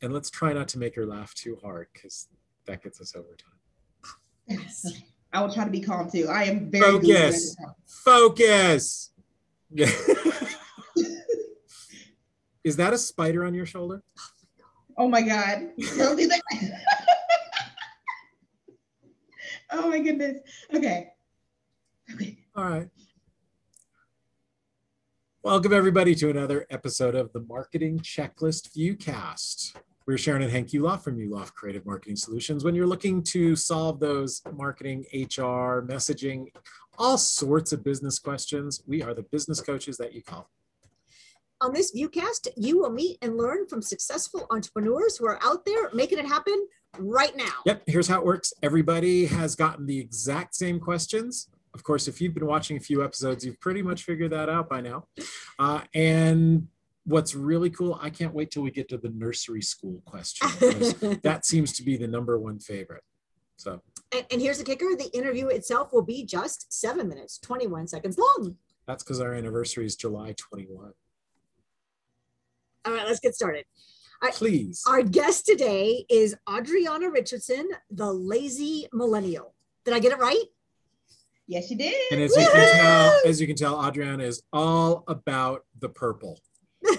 and 0.00 0.12
let's 0.12 0.30
try 0.30 0.52
not 0.52 0.68
to 0.68 0.78
make 0.78 0.94
her 0.94 1.06
laugh 1.06 1.34
too 1.34 1.58
hard 1.62 1.88
because 1.92 2.28
that 2.66 2.82
gets 2.82 3.00
us 3.00 3.14
over 3.16 3.36
time. 3.36 3.52
Yes. 4.46 4.86
I 5.32 5.42
will 5.42 5.52
try 5.52 5.64
to 5.64 5.70
be 5.70 5.80
calm 5.80 6.10
too. 6.10 6.28
I 6.28 6.44
am 6.44 6.70
very 6.70 6.92
focused. 6.92 7.58
focus. 7.86 9.10
Focus. 9.70 10.46
Is 12.64 12.76
that 12.76 12.92
a 12.92 12.98
spider 12.98 13.44
on 13.44 13.54
your 13.54 13.66
shoulder? 13.66 14.02
Oh 14.96 15.08
my 15.08 15.22
god! 15.22 15.68
Don't 15.96 16.16
do 16.16 16.26
that. 16.26 16.40
oh 19.70 19.88
my 19.88 20.00
goodness. 20.00 20.38
Okay. 20.74 21.08
Okay. 22.14 22.38
All 22.56 22.64
right. 22.64 22.88
Welcome, 25.42 25.72
everybody, 25.72 26.14
to 26.16 26.30
another 26.30 26.66
episode 26.68 27.14
of 27.14 27.32
the 27.32 27.40
Marketing 27.40 28.00
Checklist 28.00 28.76
Viewcast. 28.76 29.76
We're 30.08 30.14
Sharyn 30.14 30.42
and 30.42 30.50
Hank 30.50 30.68
Yuloff 30.68 31.02
from 31.02 31.18
Yuloff 31.18 31.52
Creative 31.52 31.84
Marketing 31.84 32.16
Solutions. 32.16 32.64
When 32.64 32.74
you're 32.74 32.86
looking 32.86 33.22
to 33.24 33.54
solve 33.54 34.00
those 34.00 34.40
marketing, 34.54 35.04
HR, 35.12 35.84
messaging, 35.86 36.46
all 36.96 37.18
sorts 37.18 37.74
of 37.74 37.84
business 37.84 38.18
questions, 38.18 38.82
we 38.86 39.02
are 39.02 39.12
the 39.12 39.24
business 39.24 39.60
coaches 39.60 39.98
that 39.98 40.14
you 40.14 40.22
call. 40.22 40.48
On 41.60 41.74
this 41.74 41.94
Viewcast, 41.94 42.48
you 42.56 42.78
will 42.78 42.88
meet 42.88 43.18
and 43.20 43.36
learn 43.36 43.66
from 43.66 43.82
successful 43.82 44.46
entrepreneurs 44.50 45.18
who 45.18 45.26
are 45.26 45.38
out 45.44 45.66
there 45.66 45.90
making 45.92 46.18
it 46.18 46.24
happen 46.24 46.66
right 46.98 47.36
now. 47.36 47.52
Yep, 47.66 47.82
here's 47.86 48.08
how 48.08 48.20
it 48.20 48.24
works. 48.24 48.54
Everybody 48.62 49.26
has 49.26 49.54
gotten 49.54 49.84
the 49.84 49.98
exact 49.98 50.54
same 50.54 50.80
questions 50.80 51.50
of 51.74 51.84
course, 51.84 52.08
if 52.08 52.20
you've 52.20 52.34
been 52.34 52.46
watching 52.46 52.76
a 52.76 52.80
few 52.80 53.04
episodes, 53.04 53.44
you've 53.44 53.60
pretty 53.60 53.82
much 53.82 54.02
figured 54.02 54.32
that 54.32 54.48
out 54.48 54.68
by 54.68 54.80
now. 54.80 55.04
Uh, 55.60 55.82
and 55.94 56.66
what's 57.08 57.34
really 57.34 57.70
cool, 57.70 57.98
I 58.02 58.10
can't 58.10 58.34
wait 58.34 58.50
till 58.50 58.62
we 58.62 58.70
get 58.70 58.88
to 58.90 58.98
the 58.98 59.08
nursery 59.08 59.62
school 59.62 60.02
question. 60.04 60.48
that 61.22 61.46
seems 61.46 61.72
to 61.74 61.82
be 61.82 61.96
the 61.96 62.06
number 62.06 62.38
one 62.38 62.58
favorite. 62.58 63.02
So, 63.56 63.80
and, 64.12 64.24
and, 64.30 64.40
here's 64.40 64.58
the 64.58 64.64
kicker 64.64 64.94
the 64.96 65.10
interview 65.16 65.48
itself 65.48 65.92
will 65.92 66.02
be 66.02 66.24
just 66.24 66.72
seven 66.72 67.08
minutes, 67.08 67.38
21 67.38 67.88
seconds 67.88 68.18
long. 68.18 68.56
That's 68.86 69.02
because 69.02 69.20
our 69.20 69.34
anniversary 69.34 69.86
is 69.86 69.96
July 69.96 70.34
21. 70.36 70.92
All 72.84 72.92
right, 72.92 73.06
let's 73.06 73.20
get 73.20 73.34
started. 73.34 73.64
Please. 74.32 74.82
Our 74.86 75.02
guest 75.02 75.46
today 75.46 76.04
is 76.10 76.36
Adriana 76.48 77.10
Richardson, 77.10 77.68
the 77.90 78.12
lazy 78.12 78.86
millennial. 78.92 79.54
Did 79.84 79.94
I 79.94 79.98
get 79.98 80.12
it 80.12 80.18
right? 80.18 80.44
Yes, 81.46 81.70
you 81.70 81.78
did. 81.78 81.94
And 82.12 82.20
as 82.20 82.36
you 82.36 82.46
can 82.46 82.76
tell, 82.76 83.20
as 83.26 83.40
you 83.40 83.46
can 83.46 83.56
tell, 83.56 83.86
Adriana 83.86 84.24
is 84.24 84.42
all 84.52 85.04
about 85.08 85.64
the 85.80 85.88
purple, 85.88 86.38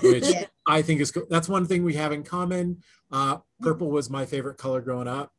which 0.02 0.28
yeah. 0.28 0.46
I 0.66 0.82
think 0.82 1.02
is 1.02 1.12
cool. 1.12 1.26
That's 1.30 1.50
one 1.50 1.66
thing 1.66 1.84
we 1.84 1.96
have 1.96 2.12
in 2.12 2.24
common. 2.24 2.82
Uh, 3.12 3.38
purple 3.62 3.90
was 3.90 4.10
my 4.10 4.26
favorite 4.26 4.58
color 4.58 4.82
growing 4.82 5.08
up, 5.08 5.32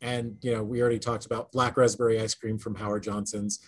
and 0.00 0.36
you 0.42 0.52
know 0.52 0.62
we 0.62 0.80
already 0.80 0.98
talked 0.98 1.26
about 1.26 1.52
black 1.52 1.76
raspberry 1.76 2.20
ice 2.20 2.34
cream 2.34 2.58
from 2.58 2.74
Howard 2.74 3.02
Johnson's 3.02 3.60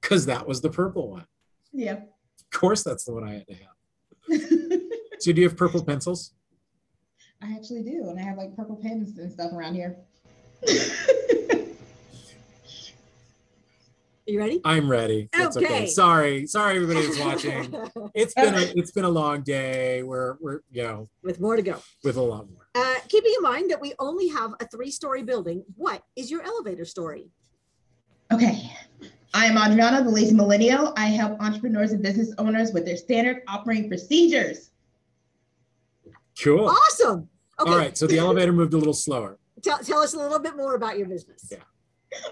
because 0.00 0.26
that 0.26 0.46
was 0.46 0.60
the 0.60 0.70
purple 0.70 1.10
one. 1.10 1.26
Yeah. 1.72 1.94
Of 1.94 2.50
course, 2.58 2.82
that's 2.82 3.04
the 3.04 3.12
one 3.14 3.24
I 3.24 3.34
had 3.34 3.46
to 3.46 3.54
have. 3.54 4.80
so, 5.20 5.32
do 5.32 5.40
you 5.40 5.48
have 5.48 5.56
purple 5.56 5.84
pencils? 5.84 6.34
I 7.42 7.52
actually 7.54 7.82
do, 7.82 8.08
and 8.08 8.18
I 8.18 8.22
have 8.22 8.36
like 8.36 8.54
purple 8.54 8.76
pens 8.76 9.18
and 9.18 9.32
stuff 9.32 9.52
around 9.52 9.74
here. 9.74 9.96
you 14.26 14.38
ready? 14.38 14.60
I'm 14.64 14.88
ready. 14.88 15.28
It's 15.32 15.56
okay. 15.56 15.66
okay. 15.66 15.86
Sorry, 15.86 16.46
sorry, 16.46 16.76
everybody 16.76 17.04
who's 17.04 17.18
watching. 17.18 17.74
it's 18.14 18.34
been 18.34 18.54
a, 18.54 18.72
it's 18.76 18.92
been 18.92 19.04
a 19.04 19.10
long 19.10 19.42
day. 19.42 20.02
We're 20.02 20.36
we're 20.40 20.60
you 20.70 20.84
know 20.84 21.08
with 21.22 21.40
more 21.40 21.56
to 21.56 21.62
go. 21.62 21.78
With 22.04 22.16
a 22.16 22.22
lot 22.22 22.48
more. 22.50 22.68
Uh, 22.74 23.00
keeping 23.08 23.32
in 23.36 23.42
mind 23.42 23.70
that 23.70 23.80
we 23.80 23.94
only 23.98 24.28
have 24.28 24.54
a 24.60 24.66
three-story 24.66 25.22
building, 25.22 25.64
what 25.76 26.02
is 26.16 26.30
your 26.30 26.42
elevator 26.42 26.84
story? 26.84 27.30
Okay. 28.32 28.70
I 29.34 29.46
am 29.46 29.58
Adriana, 29.58 30.04
the 30.04 30.10
Lazy 30.10 30.34
Millennial. 30.34 30.92
I 30.96 31.06
help 31.06 31.40
entrepreneurs 31.40 31.92
and 31.92 32.02
business 32.02 32.32
owners 32.38 32.72
with 32.72 32.84
their 32.84 32.96
standard 32.96 33.42
operating 33.48 33.88
procedures. 33.88 34.70
Cool. 36.40 36.68
Awesome. 36.68 37.28
Okay. 37.58 37.70
All 37.70 37.76
right. 37.76 37.96
So 37.96 38.06
the 38.06 38.18
elevator 38.18 38.52
moved 38.52 38.72
a 38.74 38.78
little 38.78 38.94
slower. 38.94 39.38
Tell, 39.62 39.78
tell 39.78 40.00
us 40.00 40.14
a 40.14 40.18
little 40.18 40.38
bit 40.38 40.56
more 40.56 40.74
about 40.74 40.98
your 40.98 41.08
business. 41.08 41.48
Yeah 41.50 41.58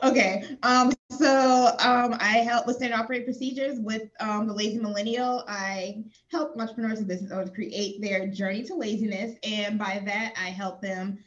okay. 0.03 0.57
Um, 0.63 0.93
so 1.11 1.77
um, 1.79 2.17
I 2.19 2.39
help 2.39 2.67
with 2.67 2.77
standard 2.77 2.99
operating 2.99 3.27
procedures 3.27 3.79
with 3.81 4.11
um, 4.21 4.47
the 4.47 4.55
Lazy 4.55 4.79
Millennial. 4.79 5.45
I 5.49 6.05
help 6.31 6.59
entrepreneurs 6.59 6.99
and 6.99 7.09
business 7.09 7.33
owners 7.33 7.51
create 7.51 8.01
their 8.01 8.27
journey 8.27 8.63
to 8.65 8.75
laziness. 8.75 9.37
And 9.43 9.79
by 9.79 10.03
that, 10.05 10.35
I 10.37 10.51
help 10.51 10.81
them. 10.81 11.19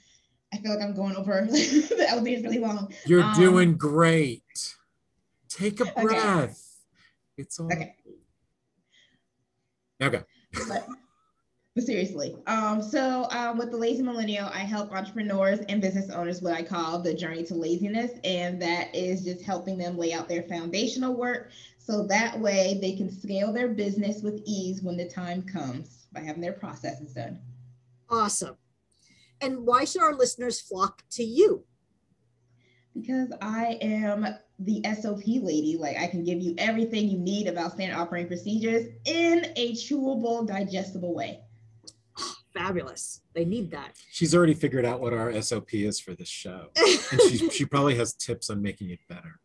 I 0.53 0.57
feel 0.57 0.73
like 0.73 0.83
I'm 0.83 0.95
going 0.95 1.15
over 1.15 1.45
the 1.49 2.05
elevator 2.07 2.37
is 2.37 2.43
really 2.43 2.59
long. 2.59 2.93
You're 3.05 3.23
um, 3.23 3.33
doing 3.35 3.75
great. 3.75 4.75
Take 5.49 5.79
a 5.79 5.85
breath. 5.85 6.43
Okay. 6.43 6.53
It's 7.37 7.59
all 7.59 7.71
okay. 7.71 7.95
Okay. 10.01 10.21
But, 10.67 10.87
but 11.75 11.85
seriously, 11.85 12.35
um, 12.45 12.83
so 12.83 13.27
um, 13.31 13.57
with 13.57 13.71
the 13.71 13.77
Lazy 13.77 14.03
Millennial, 14.03 14.47
I 14.53 14.59
help 14.59 14.91
entrepreneurs 14.91 15.59
and 15.69 15.81
business 15.81 16.11
owners 16.11 16.39
what 16.39 16.53
I 16.53 16.61
call 16.61 16.99
the 16.99 17.15
journey 17.15 17.43
to 17.45 17.55
laziness, 17.55 18.11
and 18.23 18.61
that 18.61 18.93
is 18.93 19.23
just 19.23 19.41
helping 19.43 19.79
them 19.79 19.97
lay 19.97 20.13
out 20.13 20.29
their 20.29 20.43
foundational 20.43 21.15
work 21.15 21.49
so 21.79 22.05
that 22.07 22.39
way 22.39 22.77
they 22.79 22.95
can 22.95 23.09
scale 23.09 23.51
their 23.51 23.69
business 23.69 24.21
with 24.21 24.43
ease 24.45 24.83
when 24.83 24.97
the 24.97 25.09
time 25.09 25.41
comes 25.41 26.05
by 26.13 26.19
having 26.19 26.41
their 26.41 26.53
processes 26.53 27.13
done. 27.13 27.39
Awesome. 28.07 28.55
And 29.41 29.65
why 29.65 29.83
should 29.83 30.03
our 30.03 30.13
listeners 30.13 30.61
flock 30.61 31.01
to 31.13 31.23
you? 31.23 31.63
Because 32.93 33.33
I 33.41 33.79
am 33.81 34.27
the 34.59 34.83
SOP 35.01 35.23
lady. 35.25 35.75
Like 35.79 35.97
I 35.97 36.05
can 36.05 36.23
give 36.23 36.39
you 36.39 36.53
everything 36.59 37.09
you 37.09 37.17
need 37.17 37.47
about 37.47 37.73
standard 37.73 37.97
operating 37.97 38.27
procedures 38.27 38.89
in 39.05 39.47
a 39.55 39.73
chewable, 39.73 40.47
digestible 40.47 41.15
way 41.15 41.41
fabulous. 42.53 43.21
They 43.33 43.45
need 43.45 43.71
that. 43.71 43.97
She's 44.11 44.35
already 44.35 44.53
figured 44.53 44.85
out 44.85 45.01
what 45.01 45.13
our 45.13 45.39
SOP 45.41 45.73
is 45.73 45.99
for 45.99 46.13
this 46.13 46.29
show. 46.29 46.67
and 46.75 47.21
she, 47.29 47.49
she 47.51 47.65
probably 47.65 47.95
has 47.95 48.13
tips 48.13 48.49
on 48.49 48.61
making 48.61 48.91
it 48.91 48.99
better. 49.09 49.39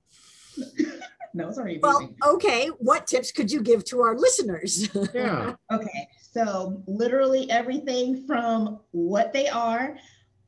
no, 1.34 1.50
sorry. 1.52 1.78
Well, 1.82 2.14
okay. 2.24 2.68
What 2.78 3.06
tips 3.06 3.32
could 3.32 3.50
you 3.50 3.62
give 3.62 3.84
to 3.86 4.00
our 4.00 4.16
listeners? 4.16 4.88
yeah. 5.14 5.54
Okay. 5.72 6.08
So, 6.32 6.82
literally 6.86 7.50
everything 7.50 8.26
from 8.26 8.80
what 8.90 9.32
they 9.32 9.48
are, 9.48 9.96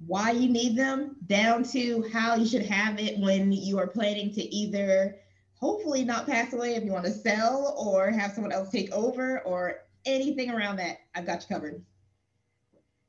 why 0.06 0.30
you 0.30 0.48
need 0.48 0.76
them, 0.76 1.16
down 1.26 1.62
to 1.64 2.04
how 2.12 2.36
you 2.36 2.46
should 2.46 2.66
have 2.66 3.00
it 3.00 3.18
when 3.18 3.50
you 3.52 3.78
are 3.78 3.86
planning 3.86 4.32
to 4.34 4.42
either 4.54 5.16
hopefully 5.54 6.04
not 6.04 6.26
pass 6.26 6.52
away 6.52 6.74
if 6.74 6.84
you 6.84 6.92
want 6.92 7.04
to 7.04 7.12
sell 7.12 7.74
or 7.78 8.10
have 8.10 8.32
someone 8.32 8.52
else 8.52 8.70
take 8.70 8.90
over 8.92 9.40
or 9.40 9.80
anything 10.06 10.50
around 10.50 10.76
that. 10.76 10.98
I've 11.14 11.26
got 11.26 11.42
you 11.42 11.54
covered. 11.54 11.82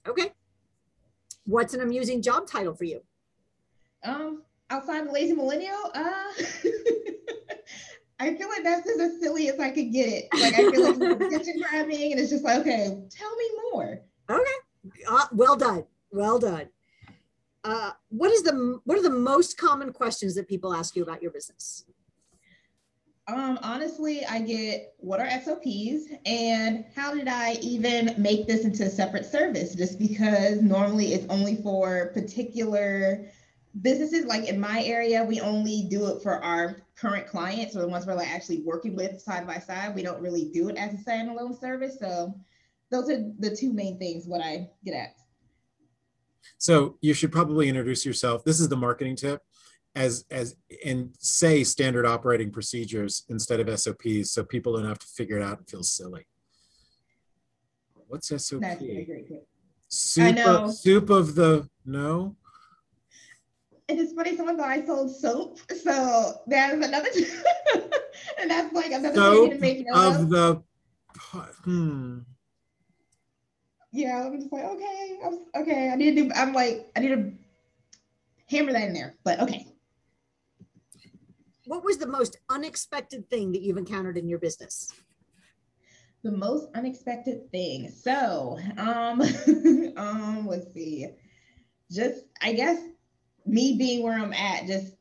Okay. 0.07 0.31
What's 1.45 1.73
an 1.73 1.81
amusing 1.81 2.21
job 2.21 2.47
title 2.47 2.73
for 2.73 2.85
you? 2.85 3.01
Um, 4.03 4.43
outside 4.69 5.07
the 5.07 5.11
lazy 5.11 5.33
millennial, 5.33 5.77
uh, 5.93 5.97
I 8.19 8.35
feel 8.35 8.49
like 8.49 8.63
that's 8.63 8.85
just 8.85 8.99
as 8.99 9.19
silly 9.19 9.49
as 9.49 9.59
I 9.59 9.71
could 9.71 9.91
get 9.91 10.07
it. 10.07 10.27
Like 10.33 10.53
I 10.53 10.71
feel 10.71 10.93
like 10.93 11.21
attention 11.21 11.61
grabbing, 11.61 12.11
and 12.11 12.19
it's 12.19 12.29
just 12.29 12.43
like, 12.43 12.59
okay, 12.59 13.03
tell 13.09 13.35
me 13.35 13.45
more. 13.71 14.01
Okay, 14.29 15.03
uh, 15.07 15.25
well 15.31 15.55
done, 15.55 15.85
well 16.11 16.39
done. 16.39 16.69
Uh, 17.63 17.91
what 18.09 18.31
is 18.31 18.43
the 18.43 18.79
what 18.85 18.97
are 18.97 19.03
the 19.03 19.09
most 19.09 19.57
common 19.57 19.91
questions 19.93 20.35
that 20.35 20.47
people 20.47 20.73
ask 20.73 20.95
you 20.95 21.03
about 21.03 21.21
your 21.21 21.31
business? 21.31 21.85
Um, 23.27 23.59
honestly, 23.61 24.25
I 24.25 24.41
get 24.41 24.93
what 24.97 25.19
are 25.19 25.29
SOPs 25.29 26.11
and 26.25 26.85
how 26.95 27.13
did 27.13 27.27
I 27.27 27.53
even 27.61 28.15
make 28.17 28.47
this 28.47 28.65
into 28.65 28.83
a 28.83 28.89
separate 28.89 29.25
service? 29.25 29.75
Just 29.75 29.99
because 29.99 30.61
normally 30.61 31.13
it's 31.13 31.27
only 31.29 31.57
for 31.57 32.11
particular 32.13 33.29
businesses. 33.81 34.25
Like 34.25 34.49
in 34.49 34.59
my 34.59 34.83
area, 34.83 35.23
we 35.23 35.39
only 35.39 35.87
do 35.89 36.07
it 36.07 36.23
for 36.23 36.43
our 36.43 36.81
current 36.95 37.27
clients 37.27 37.75
or 37.75 37.81
the 37.81 37.87
ones 37.87 38.07
we're 38.07 38.15
like 38.15 38.27
actually 38.27 38.63
working 38.63 38.95
with 38.95 39.21
side 39.21 39.45
by 39.45 39.59
side. 39.59 39.93
We 39.95 40.01
don't 40.01 40.21
really 40.21 40.49
do 40.51 40.69
it 40.69 40.75
as 40.75 40.93
a 40.93 40.97
standalone 40.97 41.59
service. 41.59 41.97
So 41.99 42.33
those 42.89 43.09
are 43.09 43.23
the 43.39 43.55
two 43.55 43.71
main 43.71 43.99
things 43.99 44.25
what 44.25 44.41
I 44.41 44.67
get 44.83 44.95
at. 44.95 45.15
So 46.57 46.97
you 47.01 47.13
should 47.13 47.31
probably 47.31 47.69
introduce 47.69 48.03
yourself. 48.03 48.43
This 48.43 48.59
is 48.59 48.67
the 48.67 48.75
marketing 48.75 49.15
tip 49.15 49.43
as 49.95 50.25
as 50.31 50.55
and 50.85 51.13
say 51.19 51.63
standard 51.63 52.05
operating 52.05 52.51
procedures 52.51 53.25
instead 53.29 53.59
of 53.59 53.79
SOPs 53.79 54.31
so 54.31 54.43
people 54.43 54.73
don't 54.73 54.87
have 54.87 54.99
to 54.99 55.07
figure 55.07 55.37
it 55.37 55.43
out 55.43 55.57
and 55.57 55.69
feel 55.69 55.83
silly. 55.83 56.25
What's 58.07 58.27
SOP? 58.27 58.61
That's 58.61 58.81
a 58.81 59.03
great 59.05 59.27
tip. 59.27 59.47
Soup, 59.87 60.23
I 60.23 60.31
know. 60.31 60.65
Of, 60.65 60.73
soup 60.73 61.09
of 61.09 61.35
the 61.35 61.69
no. 61.85 62.35
And 63.89 63.99
it's 63.99 64.13
funny, 64.13 64.37
someone 64.37 64.57
thought 64.57 64.69
I 64.69 64.85
sold 64.85 65.13
soap. 65.13 65.59
So 65.81 66.41
there's 66.47 66.85
another 66.85 67.09
and 68.39 68.49
that's 68.49 68.73
like 68.73 68.91
another 68.91 69.15
soap 69.15 69.51
to 69.51 69.59
make 69.59 69.85
note 69.85 69.97
of 69.97 70.21
of 70.21 70.29
the 70.29 70.63
hmm. 71.63 72.19
yeah, 73.91 74.25
I'm 74.25 74.39
just 74.39 74.51
like, 74.51 74.63
okay, 74.63 75.19
I'm 75.25 75.39
okay. 75.61 75.89
I 75.89 75.95
need 75.95 76.15
to 76.15 76.23
do. 76.23 76.31
I'm 76.33 76.53
like, 76.53 76.89
I 76.95 77.01
need 77.01 77.09
to 77.09 77.31
hammer 78.49 78.71
that 78.71 78.83
in 78.83 78.93
there. 78.93 79.15
But 79.25 79.41
okay. 79.41 79.67
What 81.71 81.85
was 81.85 81.99
the 81.99 82.05
most 82.05 82.35
unexpected 82.49 83.29
thing 83.29 83.53
that 83.53 83.61
you've 83.61 83.77
encountered 83.77 84.17
in 84.17 84.27
your 84.27 84.39
business? 84.39 84.91
The 86.21 86.33
most 86.33 86.67
unexpected 86.75 87.49
thing. 87.49 87.87
So, 87.87 88.59
um, 88.77 89.21
um, 89.95 90.47
let's 90.47 90.73
see. 90.73 91.07
Just, 91.89 92.25
I 92.41 92.51
guess, 92.51 92.77
me 93.45 93.77
being 93.77 94.03
where 94.03 94.19
I'm 94.19 94.33
at, 94.33 94.67
just 94.67 94.95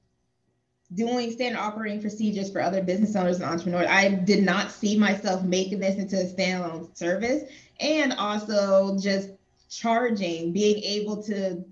doing 0.95 1.33
standard 1.33 1.59
operating 1.59 2.01
procedures 2.01 2.53
for 2.53 2.63
other 2.63 2.85
business 2.85 3.17
owners 3.17 3.41
and 3.41 3.47
entrepreneurs. 3.47 3.89
I 3.91 4.09
did 4.09 4.45
not 4.45 4.71
see 4.71 4.97
myself 4.97 5.43
making 5.43 5.81
this 5.81 5.97
into 5.97 6.21
a 6.21 6.25
standalone 6.25 6.97
service 6.97 7.51
and 7.81 8.13
also 8.13 8.97
just 8.97 9.31
charging, 9.69 10.53
being 10.53 10.81
able 10.85 11.21
to 11.25 11.65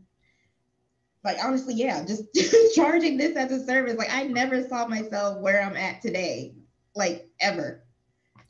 like 1.24 1.36
honestly, 1.42 1.74
yeah, 1.74 2.04
just 2.04 2.24
charging 2.74 3.16
this 3.16 3.36
as 3.36 3.50
a 3.52 3.64
service. 3.64 3.96
Like 3.96 4.12
I 4.12 4.24
never 4.24 4.66
saw 4.66 4.86
myself 4.86 5.38
where 5.38 5.62
I'm 5.62 5.76
at 5.76 6.00
today, 6.00 6.54
like 6.94 7.28
ever. 7.40 7.84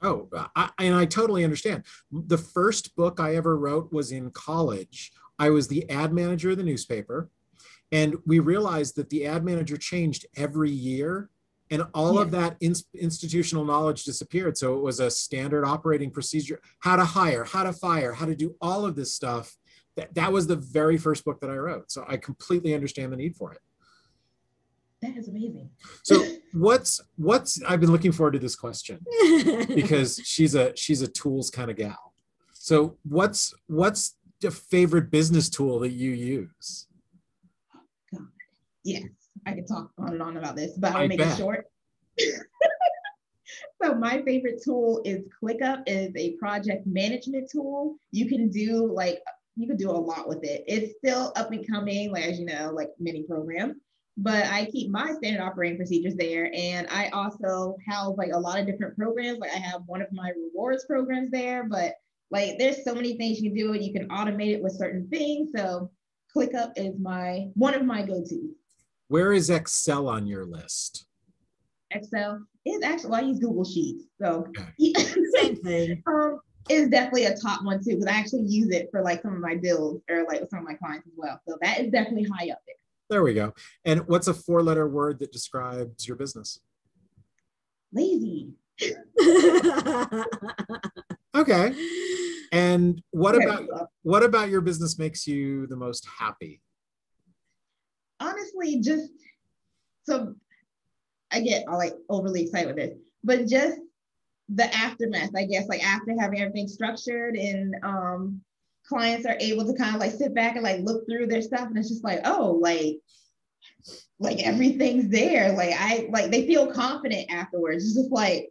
Oh, 0.01 0.29
I, 0.55 0.71
and 0.79 0.95
I 0.95 1.07
totally 1.07 1.45
understand. 1.45 1.85
The 2.13 2.39
first 2.39 2.95
book 2.95 3.19
I 3.19 3.35
ever 3.35 3.57
wrote 3.57 3.93
was 3.93 4.13
in 4.13 4.31
college. 4.31 5.13
I 5.39 5.51
was 5.51 5.69
the 5.69 5.89
ad 5.91 6.13
manager 6.13 6.51
of 6.51 6.57
the 6.57 6.63
newspaper. 6.63 7.31
And 7.91 8.17
we 8.27 8.39
realized 8.39 8.97
that 8.97 9.11
the 9.11 9.27
ad 9.27 9.45
manager 9.45 9.77
changed 9.77 10.27
every 10.37 10.71
year 10.71 11.31
and 11.71 11.85
all 11.95 12.17
yeah. 12.17 12.23
of 12.23 12.31
that 12.31 12.57
in, 12.61 12.75
institutional 12.95 13.65
knowledge 13.65 14.05
disappeared. 14.05 14.57
So 14.57 14.77
it 14.77 14.83
was 14.83 15.01
a 15.01 15.11
standard 15.11 15.65
operating 15.65 16.11
procedure, 16.11 16.61
how 16.81 16.97
to 16.97 17.05
hire, 17.05 17.45
how 17.45 17.65
to 17.65 17.73
fire, 17.73 18.13
how 18.13 18.27
to 18.27 18.35
do 18.35 18.55
all 18.61 18.87
of 18.87 18.97
this 18.97 19.15
stuff. 19.15 19.57
That, 19.99 20.15
that 20.15 20.33
was 20.33 20.47
the 20.47 20.55
very 20.55 20.97
first 20.97 21.25
book 21.25 21.41
that 21.41 21.51
I 21.51 21.57
wrote. 21.57 21.91
So 21.91 22.05
I 22.07 22.19
completely 22.19 22.73
understand 22.73 23.13
the 23.13 23.17
need 23.17 23.35
for 23.35 23.53
it. 23.53 23.59
That 25.03 25.17
is 25.17 25.27
amazing. 25.27 25.71
So 26.05 26.25
what's 26.53 27.01
what's 27.17 27.61
I've 27.65 27.81
been 27.81 27.91
looking 27.91 28.13
forward 28.13 28.33
to 28.33 28.39
this 28.39 28.55
question 28.55 29.05
because 29.75 30.21
she's 30.25 30.55
a 30.55 30.75
she's 30.77 31.03
a 31.03 31.09
tools 31.09 31.51
kind 31.51 31.69
of 31.69 31.77
gal. 31.77 32.15
So 32.53 32.97
what's 33.03 33.53
what's 33.67 34.17
the 34.41 34.53
favorite 34.53 35.11
business 35.11 35.51
tool 35.51 35.81
that 35.81 35.91
you 35.91 36.13
use? 36.13 36.87
God, 38.15 38.29
yes, 38.85 39.03
I 39.47 39.55
could 39.55 39.67
talk 39.67 39.91
on 39.99 40.13
and 40.13 40.23
on 40.23 40.37
about 40.37 40.55
this, 40.55 40.79
but 40.79 40.95
I'll 40.95 41.09
make 41.09 41.19
bet. 41.19 41.33
it 41.33 41.39
short. 41.39 41.67
so 43.83 43.95
my 43.97 44.23
favorite 44.23 44.63
tool 44.65 45.03
is 45.05 45.25
ClickUp 45.43 45.83
is 45.89 46.13
a 46.15 46.37
project 46.37 46.87
management 46.87 47.51
tool. 47.51 47.97
You 48.13 48.29
can 48.29 48.49
do 48.49 48.93
like 48.93 49.21
you 49.59 49.67
can 49.67 49.77
do 49.77 49.91
a 49.91 49.93
lot 49.93 50.29
with 50.29 50.45
it. 50.45 50.63
It's 50.69 50.97
still 50.99 51.33
up 51.35 51.51
and 51.51 51.67
coming, 51.69 52.13
like 52.13 52.25
as 52.25 52.39
you 52.39 52.47
know, 52.47 52.71
like 52.73 52.91
many 53.01 53.25
programs. 53.25 53.75
But 54.17 54.47
I 54.47 54.67
keep 54.67 54.91
my 54.91 55.13
standard 55.13 55.43
operating 55.43 55.77
procedures 55.77 56.15
there, 56.15 56.51
and 56.55 56.87
I 56.91 57.09
also 57.09 57.77
have 57.89 58.15
like 58.17 58.31
a 58.33 58.39
lot 58.39 58.59
of 58.59 58.67
different 58.67 58.97
programs. 58.97 59.39
Like 59.41 59.53
I 59.53 59.59
have 59.59 59.83
one 59.87 60.01
of 60.01 60.09
my 60.13 60.31
rewards 60.31 60.85
programs 60.87 61.31
there, 61.31 61.65
but 61.65 61.95
like 62.31 62.59
there's 62.59 62.85
so 62.85 62.95
many 62.95 63.17
things 63.17 63.41
you 63.41 63.51
can 63.51 63.59
do, 63.59 63.73
and 63.73 63.85
you 63.85 63.93
can 63.93 64.09
automate 64.09 64.55
it 64.55 64.63
with 64.63 64.73
certain 64.73 65.09
things. 65.09 65.51
So 65.55 65.91
ClickUp 66.37 66.73
is 66.77 66.95
my 67.01 67.49
one 67.55 67.75
of 67.75 67.85
my 67.85 68.03
go-tos. 68.03 68.55
Where 69.09 69.33
is 69.33 69.51
Excel 69.51 70.09
on 70.09 70.27
your 70.27 70.45
list? 70.47 71.07
Excel 71.91 72.45
is 72.65 72.83
actually 72.83 73.11
well, 73.11 73.25
I 73.25 73.27
use 73.27 73.39
Google 73.41 73.65
Sheets, 73.65 74.05
so 74.21 74.47
okay. 74.49 74.93
same 75.35 75.57
thing. 75.57 76.03
Um, 76.07 76.41
is 76.69 76.89
definitely 76.89 77.25
a 77.25 77.37
top 77.37 77.65
one 77.65 77.83
too 77.83 77.97
because 77.97 78.07
I 78.07 78.13
actually 78.13 78.43
use 78.43 78.71
it 78.71 78.89
for 78.91 79.03
like 79.03 79.23
some 79.23 79.35
of 79.35 79.41
my 79.41 79.57
bills 79.57 80.03
or 80.11 80.25
like 80.25 80.41
with 80.41 80.51
some 80.51 80.61
of 80.61 80.65
my 80.65 80.75
clients 80.75 81.07
as 81.07 81.13
well. 81.17 81.41
So 81.49 81.57
that 81.63 81.81
is 81.81 81.91
definitely 81.91 82.25
high 82.25 82.51
up 82.51 82.59
there. 82.67 82.77
There 83.11 83.23
we 83.23 83.33
go. 83.35 83.55
And 83.85 84.07
what's 84.07 84.29
a 84.29 84.35
four-letter 84.35 84.87
word 84.89 85.19
that 85.21 85.33
describes 85.33 86.07
your 86.07 86.17
business? 86.17 86.61
Lazy. 87.93 88.51
okay. 91.35 91.75
And 92.53 93.03
what 93.11 93.35
about 93.35 93.65
what 94.03 94.23
about 94.23 94.51
your 94.51 94.61
business 94.61 94.99
makes 94.99 95.27
you 95.27 95.67
the 95.67 95.77
most 95.77 96.07
happy? 96.19 96.61
honestly, 98.21 98.81
just 98.81 99.11
so 100.05 100.35
I 101.31 101.41
get 101.41 101.67
all 101.69 101.79
like 101.79 101.95
overly 102.09 102.43
excited 102.43 102.69
with 102.69 102.77
this, 102.77 102.99
but 103.23 103.47
just 103.47 103.79
the 104.49 104.75
aftermath, 104.75 105.31
I 105.37 105.45
guess, 105.45 105.69
like 105.69 105.85
after 105.85 106.15
having 106.19 106.41
everything 106.41 106.69
structured 106.69 107.37
and 107.37 107.75
um 107.83 108.41
clients 108.87 109.27
are 109.27 109.37
able 109.39 109.67
to 109.67 109.75
kind 109.75 109.95
of 109.95 110.01
like 110.01 110.13
sit 110.13 110.35
back 110.35 110.55
and 110.55 110.65
like 110.65 110.81
look 110.81 111.05
through 111.07 111.27
their 111.27 111.43
stuff 111.43 111.69
and 111.69 111.77
it's 111.77 111.91
just 111.91 112.05
like, 112.05 112.21
oh, 112.25 112.59
like 112.61 112.97
like 114.19 114.39
everything's 114.39 115.09
there. 115.11 115.53
Like 115.53 115.75
I 115.77 116.09
like 116.11 116.31
they 116.31 116.47
feel 116.47 116.73
confident 116.73 117.31
afterwards. 117.31 117.85
It's 117.85 117.95
just 117.95 118.11
like 118.11 118.51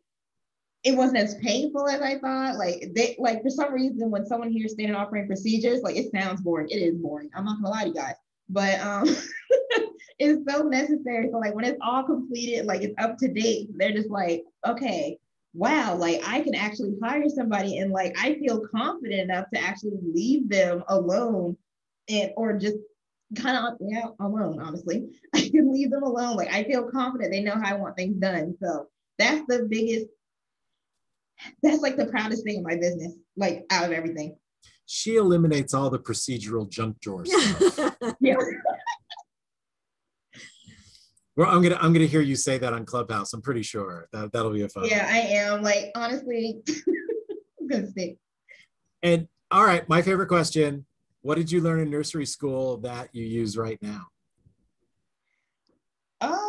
it 0.83 0.95
wasn't 0.95 1.17
as 1.17 1.35
painful 1.35 1.87
as 1.87 2.01
I 2.01 2.19
thought. 2.19 2.57
Like 2.57 2.91
they 2.95 3.15
like 3.17 3.41
for 3.41 3.49
some 3.49 3.73
reason 3.73 4.11
when 4.11 4.25
someone 4.25 4.51
hears 4.51 4.73
standard 4.73 4.95
operating 4.95 5.27
procedures, 5.27 5.81
like 5.81 5.95
it 5.95 6.11
sounds 6.11 6.41
boring. 6.41 6.69
It 6.69 6.77
is 6.77 6.97
boring. 6.97 7.29
I'm 7.35 7.45
not 7.45 7.61
gonna 7.61 7.69
lie 7.69 7.83
to 7.83 7.89
you 7.89 7.95
guys 7.95 8.15
but 8.49 8.79
um 8.79 9.07
it's 10.19 10.51
so 10.51 10.63
necessary 10.63 11.29
so 11.31 11.37
like 11.37 11.53
when 11.53 11.65
it's 11.65 11.79
all 11.81 12.03
completed 12.03 12.65
like 12.65 12.81
it's 12.81 12.95
up 12.97 13.17
to 13.17 13.27
date 13.27 13.69
they're 13.75 13.91
just 13.91 14.09
like 14.09 14.43
okay 14.65 15.17
wow 15.57 15.95
like 15.95 16.21
i 16.27 16.39
can 16.41 16.53
actually 16.53 16.93
hire 17.01 17.27
somebody 17.29 17.79
and 17.79 17.91
like 17.91 18.15
i 18.21 18.35
feel 18.35 18.61
confident 18.67 19.21
enough 19.21 19.45
to 19.51 19.59
actually 19.59 19.97
leave 20.13 20.47
them 20.49 20.83
alone 20.89 21.57
and 22.09 22.31
or 22.37 22.53
just 22.53 22.77
kind 23.35 23.57
of 23.57 23.73
yeah 23.81 24.05
alone 24.19 24.61
honestly 24.61 25.07
i 25.35 25.49
can 25.49 25.73
leave 25.73 25.89
them 25.89 26.03
alone 26.03 26.37
like 26.37 26.53
i 26.53 26.63
feel 26.63 26.89
confident 26.91 27.31
they 27.31 27.41
know 27.41 27.55
how 27.55 27.75
i 27.75 27.77
want 27.77 27.97
things 27.97 28.15
done 28.17 28.55
so 28.61 28.85
that's 29.17 29.41
the 29.47 29.67
biggest 29.67 30.05
that's 31.63 31.81
like 31.81 31.97
the 31.97 32.05
proudest 32.05 32.43
thing 32.43 32.57
in 32.57 32.63
my 32.63 32.75
business 32.75 33.13
like 33.35 33.65
out 33.71 33.85
of 33.85 33.91
everything 33.91 34.37
she 34.87 35.17
eliminates 35.17 35.73
all 35.73 35.89
the 35.89 35.99
procedural 35.99 36.67
junk 36.67 36.99
drawer 37.01 37.25
stuff. 37.25 37.97
yeah. 38.21 38.35
Well, 41.37 41.51
I'm 41.51 41.61
gonna 41.61 41.77
I'm 41.79 41.93
gonna 41.93 42.07
hear 42.07 42.21
you 42.21 42.35
say 42.35 42.57
that 42.57 42.73
on 42.73 42.83
Clubhouse. 42.83 43.31
I'm 43.31 43.43
pretty 43.43 43.61
sure 43.61 44.09
that 44.11 44.31
that'll 44.31 44.51
be 44.51 44.63
a 44.63 44.69
fun. 44.69 44.85
Yeah, 44.85 45.07
I 45.07 45.19
am. 45.19 45.61
Like 45.61 45.91
honestly, 45.93 46.63
I'm 47.61 47.67
gonna 47.67 47.87
stick. 47.87 48.17
And 49.03 49.27
all 49.51 49.63
right, 49.63 49.87
my 49.87 50.01
favorite 50.01 50.29
question: 50.29 50.87
What 51.21 51.35
did 51.35 51.51
you 51.51 51.61
learn 51.61 51.79
in 51.79 51.91
nursery 51.91 52.25
school 52.25 52.77
that 52.77 53.09
you 53.13 53.23
use 53.23 53.55
right 53.55 53.77
now? 53.83 54.07
Um. 56.21 56.39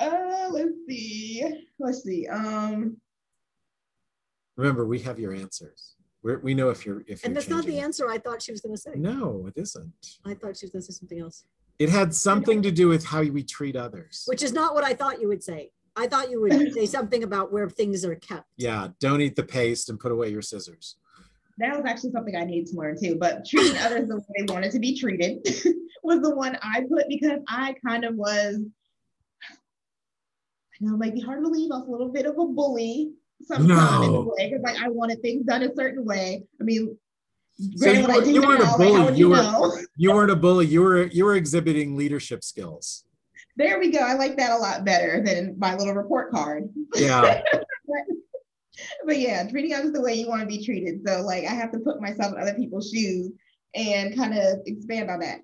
Uh, 0.00 0.48
let's 0.50 0.72
see. 0.88 1.44
Let's 1.78 2.02
see. 2.02 2.26
Um. 2.26 2.96
Remember, 4.56 4.84
we 4.86 4.98
have 4.98 5.20
your 5.20 5.34
answers. 5.34 5.94
We're, 6.24 6.40
we 6.40 6.52
know 6.52 6.70
if 6.70 6.84
you're 6.84 7.02
if 7.06 7.22
and 7.22 7.32
you're 7.32 7.34
that's 7.34 7.48
not 7.48 7.64
the 7.64 7.78
answer 7.78 8.10
I 8.10 8.18
thought 8.18 8.42
she 8.42 8.50
was 8.50 8.60
going 8.60 8.74
to 8.74 8.80
say. 8.80 8.90
No, 8.96 9.46
it 9.46 9.54
isn't. 9.56 10.18
I 10.26 10.34
thought 10.34 10.56
she 10.56 10.66
was 10.66 10.72
going 10.72 10.82
to 10.82 10.92
say 10.92 10.98
something 10.98 11.20
else. 11.20 11.44
It 11.78 11.88
had 11.88 12.14
something 12.14 12.62
to 12.62 12.72
do 12.72 12.88
with 12.88 13.04
how 13.04 13.22
we 13.22 13.44
treat 13.44 13.76
others, 13.76 14.24
which 14.26 14.42
is 14.42 14.52
not 14.52 14.74
what 14.74 14.84
I 14.84 14.94
thought 14.94 15.20
you 15.20 15.28
would 15.28 15.44
say. 15.44 15.70
I 15.94 16.06
thought 16.06 16.30
you 16.30 16.40
would 16.40 16.72
say 16.72 16.86
something 16.86 17.22
about 17.22 17.52
where 17.52 17.68
things 17.68 18.04
are 18.04 18.14
kept. 18.16 18.46
Yeah, 18.56 18.88
don't 19.00 19.20
eat 19.20 19.36
the 19.36 19.44
paste 19.44 19.88
and 19.88 19.98
put 19.98 20.12
away 20.12 20.28
your 20.28 20.42
scissors. 20.42 20.96
That 21.58 21.76
was 21.76 21.84
actually 21.86 22.12
something 22.12 22.36
I 22.36 22.44
needed 22.44 22.66
to 22.70 22.76
learn 22.76 22.96
too. 23.00 23.16
But 23.16 23.44
treating 23.44 23.76
others 23.80 24.08
the 24.08 24.16
way 24.16 24.24
they 24.38 24.52
wanted 24.52 24.72
to 24.72 24.78
be 24.78 24.98
treated 24.98 25.38
was 26.02 26.20
the 26.20 26.34
one 26.34 26.58
I 26.62 26.84
put 26.88 27.08
because 27.08 27.40
I 27.48 27.74
kind 27.86 28.04
of 28.04 28.14
was. 28.14 28.60
I 30.80 30.84
know 30.84 30.94
it 30.94 30.98
might 30.98 31.14
be 31.14 31.20
hard 31.20 31.38
to 31.38 31.42
believe 31.42 31.72
I 31.72 31.78
was 31.78 31.88
a 31.88 31.90
little 31.90 32.12
bit 32.12 32.26
of 32.26 32.38
a 32.38 32.46
bully 32.46 33.12
sometimes 33.42 33.68
no. 33.68 34.02
in 34.02 34.14
a 34.14 34.20
way 34.22 34.50
because 34.50 34.62
like 34.62 34.82
I 34.82 34.88
wanted 34.88 35.20
things 35.22 35.44
done 35.44 35.62
a 35.62 35.74
certain 35.74 36.04
way. 36.04 36.44
I 36.60 36.64
mean, 36.64 36.96
so 37.76 37.90
you, 37.90 38.06
were, 38.06 38.24
you 38.24 38.42
weren't 38.42 38.62
now, 38.62 38.74
a 38.74 38.78
bully. 38.78 39.16
You, 39.16 39.16
you 39.16 39.28
were 39.30 39.84
you 39.96 40.12
weren't 40.12 40.30
a 40.30 40.36
bully. 40.36 40.66
You 40.66 40.82
were 40.82 41.06
you 41.06 41.24
were 41.24 41.34
exhibiting 41.34 41.96
leadership 41.96 42.44
skills. 42.44 43.04
There 43.56 43.80
we 43.80 43.90
go. 43.90 43.98
I 43.98 44.14
like 44.14 44.36
that 44.36 44.52
a 44.52 44.56
lot 44.56 44.84
better 44.84 45.22
than 45.24 45.58
my 45.58 45.74
little 45.74 45.94
report 45.94 46.30
card. 46.30 46.68
Yeah. 46.94 47.42
but, 47.52 47.62
but 49.04 49.18
yeah, 49.18 49.48
treating 49.48 49.74
others 49.74 49.90
the 49.90 50.00
way 50.00 50.14
you 50.14 50.28
want 50.28 50.42
to 50.42 50.46
be 50.46 50.64
treated. 50.64 51.00
So 51.04 51.22
like 51.22 51.44
I 51.44 51.54
have 51.54 51.72
to 51.72 51.80
put 51.80 52.00
myself 52.00 52.32
in 52.32 52.40
other 52.40 52.54
people's 52.54 52.90
shoes 52.90 53.32
and 53.74 54.16
kind 54.16 54.38
of 54.38 54.60
expand 54.66 55.10
on 55.10 55.18
that. 55.20 55.40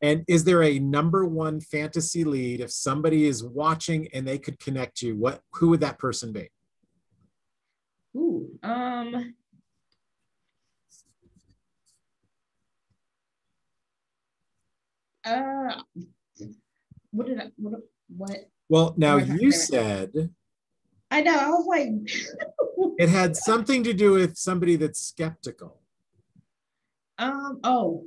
And 0.00 0.24
is 0.26 0.44
there 0.44 0.62
a 0.62 0.78
number 0.78 1.26
one 1.26 1.60
fantasy 1.60 2.24
lead 2.24 2.60
if 2.60 2.70
somebody 2.70 3.26
is 3.26 3.44
watching 3.44 4.08
and 4.14 4.26
they 4.26 4.38
could 4.38 4.58
connect 4.58 5.02
you? 5.02 5.16
What 5.16 5.40
who 5.52 5.68
would 5.70 5.80
that 5.80 5.98
person 5.98 6.32
be? 6.32 6.48
Ooh, 8.16 8.48
um, 8.62 9.34
uh, 15.24 15.82
what 17.10 17.26
did 17.26 17.40
I, 17.40 17.50
what, 17.56 17.80
what? 18.16 18.38
Well, 18.68 18.94
now 18.96 19.16
you 19.16 19.52
said. 19.52 20.30
I 21.10 21.20
know. 21.20 21.36
I 21.36 21.48
was 21.48 21.66
like, 21.66 21.88
It 22.98 23.08
had 23.08 23.36
something 23.36 23.82
to 23.84 23.92
do 23.92 24.12
with 24.12 24.36
somebody 24.36 24.76
that's 24.76 25.00
skeptical. 25.00 25.80
um, 27.18 27.60
oh 27.64 28.04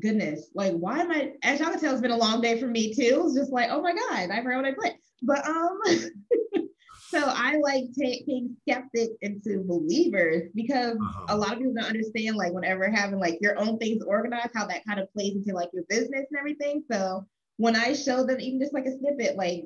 goodness, 0.00 0.48
like 0.54 0.72
why 0.74 1.00
am 1.00 1.10
I? 1.10 1.32
As 1.42 1.60
y'all 1.60 1.70
can 1.70 1.80
tell, 1.80 1.92
it's 1.92 2.00
been 2.00 2.10
a 2.10 2.16
long 2.16 2.40
day 2.40 2.58
for 2.60 2.66
me 2.66 2.94
too. 2.94 3.24
It's 3.26 3.34
just 3.34 3.52
like, 3.52 3.70
oh 3.70 3.82
my 3.82 3.92
god, 3.92 4.30
I 4.30 4.42
forgot 4.42 4.62
what 4.62 4.66
I 4.66 4.72
put. 4.72 4.92
But 5.22 5.46
um, 5.46 5.80
so 7.10 7.20
I 7.26 7.56
like 7.56 7.84
taking 7.98 8.56
skeptics 8.62 9.14
into 9.20 9.64
believers 9.64 10.44
because 10.54 10.96
Uh-huh. 10.96 11.26
a 11.28 11.36
lot 11.36 11.52
of 11.52 11.58
people 11.58 11.74
don't 11.74 11.84
understand 11.84 12.36
like 12.36 12.52
whenever 12.52 12.88
having 12.88 13.18
like 13.18 13.38
your 13.40 13.58
own 13.58 13.78
things 13.78 14.02
organized, 14.02 14.50
how 14.54 14.66
that 14.66 14.84
kind 14.84 15.00
of 15.00 15.12
plays 15.12 15.34
into 15.34 15.52
like 15.52 15.70
your 15.72 15.84
business 15.88 16.26
and 16.30 16.38
everything. 16.38 16.84
So 16.90 17.26
when 17.56 17.74
I 17.76 17.92
show 17.94 18.24
them 18.24 18.40
even 18.40 18.60
just 18.60 18.72
like 18.72 18.86
a 18.86 18.96
snippet, 18.96 19.36
like 19.36 19.64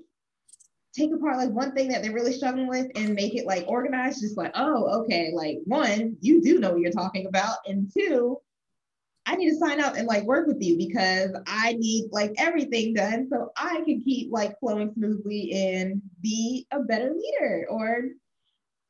take 0.97 1.13
apart 1.13 1.37
like 1.37 1.51
one 1.51 1.73
thing 1.75 1.89
that 1.89 2.03
they're 2.03 2.13
really 2.13 2.33
struggling 2.33 2.69
with 2.69 2.87
and 2.95 3.15
make 3.15 3.35
it 3.35 3.47
like 3.47 3.65
organized, 3.69 4.21
just 4.21 4.37
like, 4.37 4.53
oh, 4.55 5.03
okay, 5.03 5.33
like 5.35 5.59
one, 5.65 6.17
you 6.21 6.41
do 6.41 6.59
know 6.61 6.71
what 6.73 6.81
you're 6.81 6.93
talking 6.93 7.27
about, 7.27 7.59
and 7.67 7.91
two, 7.93 8.39
I 9.27 9.37
need 9.37 9.51
to 9.51 9.57
sign 9.57 9.81
up 9.81 9.97
and 9.97 10.07
like 10.07 10.25
work 10.25 10.47
with 10.47 10.61
you 10.61 10.77
because 10.77 11.31
I 11.47 11.75
need 11.75 12.09
like 12.13 12.33
everything 12.37 12.95
done 12.95 13.29
so 13.31 13.53
I 13.57 13.83
can 13.87 14.03
keep 14.03 14.31
like 14.31 14.59
flowing 14.61 14.93
smoothly 14.95 15.53
and 15.53 16.03
be 16.21 16.67
a 16.71 16.81
better 16.81 17.13
leader 17.15 17.67
or 17.71 18.11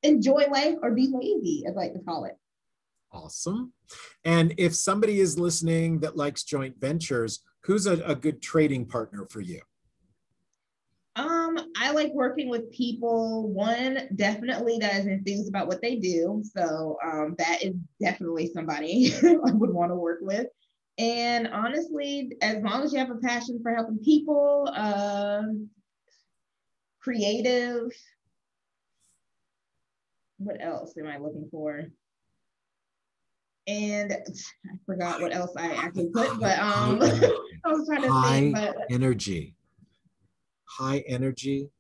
enjoy 0.03 0.47
life 0.51 0.75
or 0.83 0.91
be 0.91 1.09
lazy, 1.13 1.65
as 1.67 1.77
I 1.77 1.81
like 1.81 1.93
to 1.95 2.01
call 2.01 2.25
it. 2.25 2.37
Awesome. 3.13 3.73
And 4.25 4.55
if 4.59 4.75
somebody 4.75 5.21
is 5.21 5.39
listening 5.39 6.01
that 6.01 6.17
likes 6.17 6.43
joint 6.43 6.81
ventures, 6.81 7.41
who's 7.63 7.87
a, 7.87 8.03
a 8.05 8.17
good 8.17 8.43
trading 8.43 8.87
partner 8.87 9.27
for 9.31 9.41
you? 9.41 9.61
Um, 11.17 11.57
I 11.85 11.91
like 11.91 12.13
working 12.15 12.49
with 12.49 12.73
people. 12.73 13.53
One 13.53 14.09
definitely 14.17 14.79
that 14.79 14.97
is 14.97 15.07
enthused 15.07 15.51
about 15.51 15.69
what 15.69 15.83
they 15.83 15.97
do. 15.97 16.43
So 16.57 16.97
um, 17.05 17.35
that 17.37 17.63
is 17.63 17.75
definitely 18.01 18.51
somebody 18.55 19.13
I 19.23 19.53
would 19.53 19.71
want 19.71 19.91
to 19.91 19.97
work 19.97 20.21
with. 20.23 20.47
And 20.97 21.47
honestly, 21.49 22.33
as 22.41 22.63
long 22.63 22.85
as 22.85 22.93
you 22.95 23.01
have 23.01 23.11
a 23.11 23.17
passion 23.17 23.61
for 23.63 23.75
helping 23.75 23.99
people, 23.99 24.73
um, 24.75 25.69
creative. 27.05 27.93
What 30.39 30.57
else 30.61 30.95
am 30.99 31.07
I 31.07 31.19
looking 31.19 31.49
for? 31.51 31.85
And 33.67 34.13
I 34.13 34.71
forgot 34.87 35.21
what 35.21 35.35
else 35.35 35.53
I 35.57 35.73
actually 35.75 36.09
put, 36.13 36.41
but 36.41 36.59
um, 36.59 37.03
I 37.65 37.69
was 37.69 37.87
trying 37.87 38.03
to 38.03 38.11
High 38.11 38.41
think, 38.41 38.55
but 38.55 38.77
energy. 38.91 39.55
High 40.77 41.05
energy. 41.07 41.71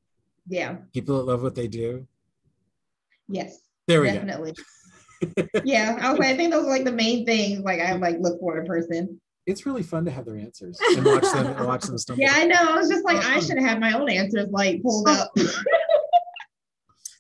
yeah, 0.48 0.76
People 0.92 1.16
that 1.18 1.24
love 1.24 1.42
what 1.42 1.54
they 1.54 1.68
do. 1.68 2.06
yes. 3.28 3.58
There 3.86 4.00
we 4.00 4.06
go. 4.08 4.14
definitely. 4.14 4.54
yeah, 5.64 5.98
I 6.00 6.10
was 6.10 6.18
like, 6.18 6.28
I 6.28 6.36
think 6.36 6.52
those 6.52 6.64
are 6.64 6.70
like 6.70 6.84
the 6.84 6.92
main 6.92 7.26
things 7.26 7.60
like 7.60 7.80
I 7.80 7.92
like 7.96 8.16
look 8.20 8.40
for 8.40 8.58
in 8.58 8.66
person. 8.66 9.20
It's 9.46 9.66
really 9.66 9.82
fun 9.82 10.06
to 10.06 10.10
have 10.10 10.24
their 10.24 10.36
answers 10.38 10.78
and 10.96 11.04
watch 11.04 11.22
them 11.24 11.46
and 11.48 11.66
watch 11.66 11.82
them 11.82 11.98
stumble. 11.98 12.22
Yeah, 12.22 12.32
I 12.34 12.44
know. 12.46 12.56
I 12.60 12.76
was 12.76 12.88
just 12.88 13.04
like, 13.04 13.22
I 13.24 13.40
should 13.40 13.58
have 13.58 13.78
my 13.78 13.92
own 13.92 14.08
answers 14.08 14.48
like 14.50 14.82
pulled 14.82 15.06
up. 15.08 15.32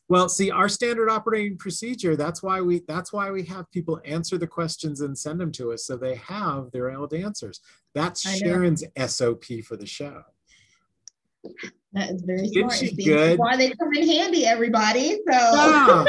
Well, 0.08 0.28
see, 0.28 0.50
our 0.50 0.68
standard 0.68 1.08
operating 1.08 1.56
procedure, 1.56 2.14
that's 2.14 2.42
why 2.42 2.60
we 2.60 2.80
that's 2.86 3.12
why 3.12 3.30
we 3.30 3.42
have 3.44 3.70
people 3.72 4.00
answer 4.04 4.36
the 4.36 4.46
questions 4.46 5.00
and 5.00 5.18
send 5.18 5.40
them 5.40 5.50
to 5.52 5.72
us 5.72 5.86
so 5.86 5.96
they 5.96 6.16
have 6.16 6.70
their 6.72 6.90
own 6.90 7.08
answers. 7.14 7.60
That's 7.94 8.24
Sharyn's 8.24 8.84
SOP 9.10 9.44
for 9.66 9.76
the 9.76 9.86
show. 9.86 10.22
That 11.92 12.10
is 12.10 12.22
very 12.22 12.42
Isn't 12.42 12.52
smart. 12.52 12.74
she 12.74 12.94
good? 13.04 13.38
Why 13.38 13.56
they 13.56 13.70
come 13.70 13.92
in 13.94 14.06
handy, 14.08 14.46
everybody. 14.46 15.18
So. 15.30 16.06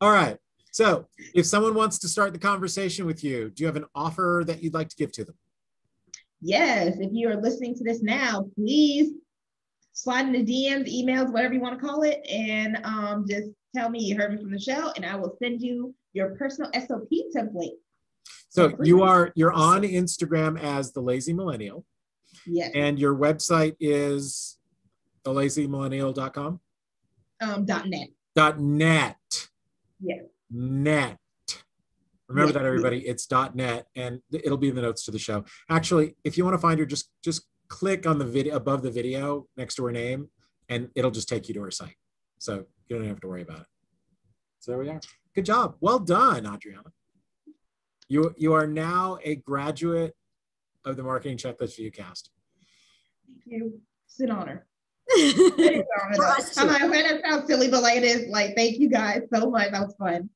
All 0.00 0.12
right. 0.12 0.36
So 0.72 1.06
if 1.34 1.46
someone 1.46 1.74
wants 1.74 1.98
to 1.98 2.08
start 2.08 2.32
the 2.32 2.38
conversation 2.38 3.04
with 3.04 3.24
you, 3.24 3.50
do 3.50 3.62
you 3.62 3.66
have 3.66 3.76
an 3.76 3.86
offer 3.94 4.44
that 4.46 4.62
you'd 4.62 4.74
like 4.74 4.88
to 4.88 4.96
give 4.96 5.12
to 5.12 5.24
them? 5.24 5.34
yes, 6.40 6.96
if 6.98 7.10
you 7.12 7.28
are 7.28 7.36
listening 7.36 7.74
to 7.74 7.84
this 7.84 8.02
now, 8.02 8.46
please 8.54 9.12
slide 9.92 10.26
in 10.26 10.32
the 10.32 10.44
DMs, 10.44 10.88
emails, 10.88 11.32
whatever 11.32 11.54
you 11.54 11.60
want 11.60 11.78
to 11.78 11.86
call 11.86 12.02
it, 12.02 12.26
and 12.28 12.78
um, 12.84 13.26
just 13.28 13.48
tell 13.74 13.90
me 13.90 14.02
you 14.02 14.16
heard 14.16 14.32
me 14.32 14.40
from 14.40 14.50
the 14.50 14.58
show, 14.60 14.90
and 14.96 15.04
I 15.04 15.16
will 15.16 15.36
send 15.42 15.60
you 15.60 15.94
your 16.12 16.34
personal 16.36 16.70
SOP 16.72 17.08
template. 17.36 17.76
So 18.48 18.72
you 18.82 19.02
are 19.02 19.32
you're 19.36 19.52
on 19.52 19.82
Instagram 19.82 20.60
as 20.60 20.92
the 20.92 21.00
lazy 21.00 21.32
millennial 21.32 21.84
Yes. 22.46 22.70
and 22.74 22.98
your 22.98 23.14
website 23.14 23.76
is 23.80 24.58
thelazymillennial.com 25.24 26.60
Um, 27.40 27.64
dot 27.64 27.88
net. 27.88 28.08
dot 28.34 28.60
net. 28.60 29.48
Yes. 30.00 30.24
Net. 30.50 31.18
Remember 32.28 32.48
Yes. 32.52 32.54
that 32.54 32.64
everybody, 32.66 33.06
it's 33.06 33.26
dot 33.26 33.54
net 33.56 33.88
and 33.94 34.22
it'll 34.32 34.56
be 34.56 34.68
in 34.68 34.74
the 34.76 34.82
notes 34.82 35.04
to 35.04 35.10
the 35.10 35.18
show. 35.18 35.44
Actually, 35.68 36.16
if 36.24 36.38
you 36.38 36.44
want 36.44 36.54
to 36.54 36.58
find 36.60 36.78
her, 36.78 36.86
just 36.86 37.10
just 37.22 37.46
click 37.68 38.06
on 38.06 38.18
the 38.18 38.24
video 38.24 38.56
above 38.56 38.82
the 38.82 38.90
video 38.90 39.46
next 39.56 39.76
to 39.76 39.84
her 39.84 39.92
name 39.92 40.28
and 40.68 40.90
it'll 40.94 41.10
just 41.10 41.28
take 41.28 41.48
you 41.48 41.54
to 41.54 41.62
her 41.62 41.70
site. 41.70 41.96
So 42.38 42.66
you 42.88 42.96
don't 42.96 43.06
have 43.06 43.20
to 43.20 43.28
worry 43.28 43.42
about 43.42 43.60
it. 43.60 43.66
So 44.60 44.72
there 44.72 44.78
we 44.80 44.88
are. 44.88 45.00
Good 45.34 45.44
job. 45.44 45.76
Well 45.80 45.98
done, 45.98 46.46
Adriana. 46.46 46.92
You 48.08 48.34
you 48.36 48.52
are 48.54 48.66
now 48.66 49.18
a 49.22 49.36
graduate 49.36 50.14
of 50.84 50.96
the 50.96 51.02
Marketing 51.02 51.36
Checklist 51.36 51.78
Viewcast. 51.78 52.28
Thank 53.26 53.42
you. 53.46 53.80
It's 54.06 54.20
an 54.20 54.30
honor. 54.30 54.66
It 55.08 55.36
is 55.58 55.78
an 55.80 55.84
honor, 56.02 56.14
For 56.14 56.22
though. 56.22 56.30
us 56.30 56.54
too. 56.54 56.62
Um, 56.62 56.68
I'm 56.70 56.90
like, 56.90 57.00
okay, 57.00 57.02
that 57.02 57.22
sounds 57.28 57.46
silly, 57.46 57.68
but 57.68 57.82
like 57.82 57.98
it 57.98 58.04
is 58.04 58.28
like, 58.28 58.54
thank 58.56 58.78
you 58.78 58.88
guys 58.88 59.22
so 59.32 59.50
much. 59.50 59.70
That 59.72 59.82
was 59.82 59.94
fun. 59.98 60.30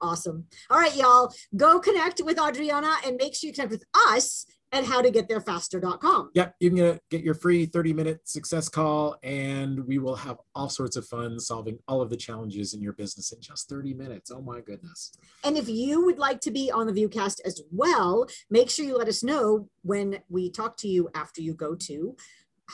Awesome. 0.00 0.44
All 0.70 0.78
right, 0.78 0.94
y'all, 0.94 1.32
go 1.56 1.80
connect 1.80 2.20
with 2.24 2.38
Adriana 2.38 2.94
and 3.04 3.16
make 3.16 3.34
sure 3.34 3.48
you 3.48 3.54
connect 3.54 3.72
with 3.72 3.84
us 4.12 4.46
at 4.72 4.84
howtogettherefaster.com. 4.84 6.30
Yep, 6.34 6.54
you 6.60 6.70
can 6.70 6.76
get, 6.76 7.02
get 7.10 7.22
your 7.22 7.34
free 7.34 7.66
30 7.66 7.92
minute 7.92 8.28
success 8.28 8.68
call, 8.68 9.16
and 9.22 9.86
we 9.86 9.98
will 9.98 10.16
have 10.16 10.38
all 10.54 10.68
sorts 10.68 10.96
of 10.96 11.06
fun 11.06 11.40
solving 11.40 11.78
all 11.88 12.00
of 12.00 12.10
the 12.10 12.16
challenges 12.16 12.74
in 12.74 12.82
your 12.82 12.92
business 12.92 13.32
in 13.32 13.40
just 13.40 13.68
30 13.68 13.94
minutes. 13.94 14.30
Oh 14.30 14.42
my 14.42 14.60
goodness. 14.60 15.12
And 15.44 15.56
if 15.56 15.68
you 15.68 16.04
would 16.04 16.18
like 16.18 16.40
to 16.42 16.50
be 16.50 16.70
on 16.70 16.86
the 16.86 16.92
Viewcast 16.92 17.40
as 17.44 17.62
well, 17.70 18.26
make 18.50 18.70
sure 18.70 18.84
you 18.84 18.96
let 18.96 19.08
us 19.08 19.22
know 19.22 19.68
when 19.82 20.18
we 20.28 20.50
talk 20.50 20.76
to 20.78 20.88
you 20.88 21.08
after 21.14 21.40
you 21.40 21.54
go 21.54 21.74
to 21.74 22.16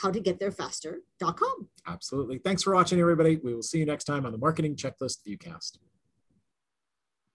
howtogettherefaster.com. 0.01 1.69
Absolutely. 1.87 2.39
Thanks 2.39 2.63
for 2.63 2.73
watching, 2.73 2.99
everybody. 2.99 3.37
We 3.37 3.53
will 3.53 3.63
see 3.63 3.79
you 3.79 3.85
next 3.85 4.03
time 4.03 4.25
on 4.25 4.31
the 4.31 4.37
Marketing 4.37 4.75
Checklist 4.75 5.19
Viewcast. 5.25 5.77